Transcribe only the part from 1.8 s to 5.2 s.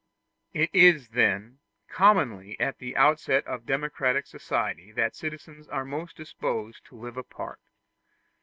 commonly at the outset of democratic society that